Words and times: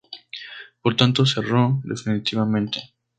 Por 0.81 0.95
tanto, 0.95 1.27
cerró 1.27 1.79
definitivamente. 1.83 2.81